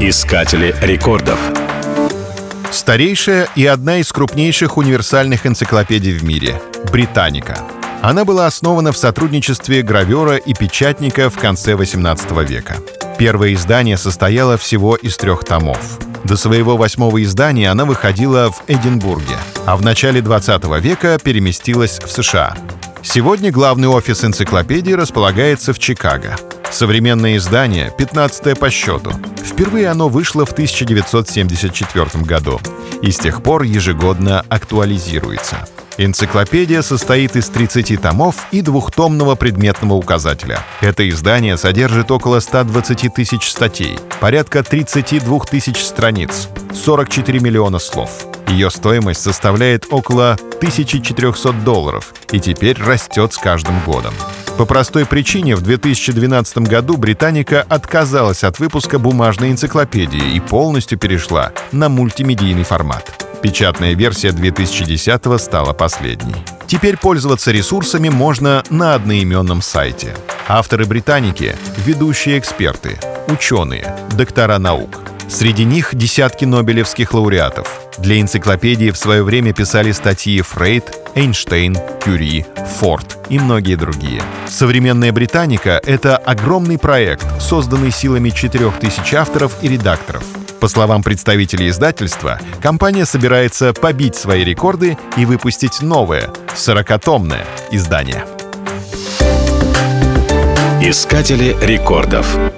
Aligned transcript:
Искатели 0.00 0.76
рекордов. 0.80 1.40
Старейшая 2.70 3.48
и 3.56 3.66
одна 3.66 3.96
из 3.96 4.12
крупнейших 4.12 4.76
универсальных 4.76 5.44
энциклопедий 5.44 6.12
в 6.16 6.22
мире— 6.22 6.62
«Британика». 6.92 7.58
Она 8.00 8.24
была 8.24 8.46
основана 8.46 8.92
в 8.92 8.96
сотрудничестве 8.96 9.82
гравера 9.82 10.36
и 10.36 10.54
печатника 10.54 11.30
в 11.30 11.36
конце 11.36 11.72
XVIII 11.72 12.46
века. 12.46 12.76
Первое 13.18 13.54
издание 13.54 13.96
состояло 13.96 14.56
всего 14.56 14.94
из 14.94 15.16
трех 15.16 15.44
томов. 15.44 15.98
До 16.22 16.36
своего 16.36 16.76
восьмого 16.76 17.20
издания 17.24 17.68
она 17.68 17.84
выходила 17.84 18.52
в 18.52 18.62
Эдинбурге, 18.68 19.36
а 19.66 19.76
в 19.76 19.82
начале 19.82 20.22
20 20.22 20.62
века 20.80 21.18
переместилась 21.20 21.98
в 21.98 22.08
США. 22.12 22.56
Сегодня 23.02 23.50
главный 23.50 23.88
офис 23.88 24.24
энциклопедии 24.24 24.92
располагается 24.92 25.72
в 25.72 25.80
Чикаго. 25.80 26.36
Современное 26.70 27.36
издание, 27.36 27.92
15 27.96 28.58
по 28.58 28.70
счету. 28.70 29.12
Впервые 29.44 29.88
оно 29.88 30.08
вышло 30.08 30.44
в 30.44 30.52
1974 30.52 32.24
году 32.24 32.60
и 33.02 33.10
с 33.10 33.18
тех 33.18 33.42
пор 33.42 33.62
ежегодно 33.62 34.44
актуализируется. 34.48 35.66
Энциклопедия 35.96 36.82
состоит 36.82 37.34
из 37.34 37.48
30 37.48 38.00
томов 38.00 38.46
и 38.52 38.62
двухтомного 38.62 39.34
предметного 39.34 39.94
указателя. 39.94 40.64
Это 40.80 41.08
издание 41.08 41.56
содержит 41.56 42.12
около 42.12 42.38
120 42.38 43.12
тысяч 43.12 43.50
статей, 43.50 43.98
порядка 44.20 44.62
32 44.62 45.40
тысяч 45.40 45.78
страниц, 45.78 46.48
44 46.72 47.40
миллиона 47.40 47.80
слов. 47.80 48.26
Ее 48.46 48.70
стоимость 48.70 49.22
составляет 49.22 49.86
около 49.90 50.34
1400 50.58 51.52
долларов 51.52 52.14
и 52.30 52.38
теперь 52.38 52.80
растет 52.80 53.32
с 53.32 53.38
каждым 53.38 53.80
годом. 53.80 54.14
По 54.58 54.66
простой 54.66 55.06
причине 55.06 55.54
в 55.54 55.60
2012 55.60 56.58
году 56.58 56.96
Британика 56.96 57.64
отказалась 57.68 58.42
от 58.42 58.58
выпуска 58.58 58.98
бумажной 58.98 59.52
энциклопедии 59.52 60.34
и 60.34 60.40
полностью 60.40 60.98
перешла 60.98 61.52
на 61.70 61.88
мультимедийный 61.88 62.64
формат. 62.64 63.24
Печатная 63.40 63.94
версия 63.94 64.32
2010 64.32 65.40
стала 65.40 65.72
последней. 65.74 66.34
Теперь 66.66 66.96
пользоваться 66.96 67.52
ресурсами 67.52 68.08
можно 68.08 68.64
на 68.68 68.94
одноименном 68.94 69.62
сайте. 69.62 70.16
Авторы 70.48 70.86
«Британики»— 70.86 71.54
ведущие 71.86 72.36
эксперты, 72.36 72.98
ученые, 73.28 73.94
доктора 74.16 74.58
наук. 74.58 75.02
Среди 75.28 75.64
них 75.64 75.94
десятки 75.94 76.44
нобелевских 76.44 77.14
лауреатов. 77.14 77.80
Для 77.98 78.20
энциклопедии 78.20 78.90
в 78.90 78.96
свое 78.96 79.22
время 79.22 79.52
писали 79.52 79.92
статьи 79.92 80.40
Фрейд, 80.40 80.98
Эйнштейн, 81.14 81.76
Кюри, 82.02 82.44
Форд 82.80 83.17
и 83.28 83.38
многие 83.38 83.76
другие. 83.76 84.22
Современная 84.46 85.12
«Британика»— 85.12 85.80
это 85.84 86.16
огромный 86.16 86.78
проект, 86.78 87.26
созданный 87.40 87.90
силами 87.90 88.30
4000 88.30 89.14
авторов 89.14 89.56
и 89.62 89.68
редакторов— 89.68 90.24
по 90.60 90.66
словам 90.66 91.02
представителей 91.02 91.68
издательства, 91.68 92.40
компания 92.60 93.04
собирается 93.06 93.72
побить 93.72 94.16
свои 94.16 94.42
рекорды 94.42 94.98
и 95.16 95.24
выпустить 95.24 95.82
новое, 95.82 96.30
40-томное 96.56 97.46
издание. 97.70 98.24
Искатели 100.82 101.56
рекордов. 101.62 102.57